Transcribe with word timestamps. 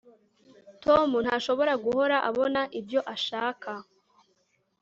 tom 0.83 1.09
ntashobora 1.23 1.73
guhora 1.83 2.17
abona 2.29 2.61
ibyo 2.79 2.99
ashaka 3.15 3.69